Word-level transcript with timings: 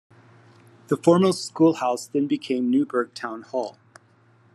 The 0.87 0.97
former 0.97 1.31
schoolhouse 1.31 2.07
then 2.07 2.25
became 2.25 2.71
Newburgh 2.71 3.13
Town 3.13 3.43
Hall. 3.43 3.77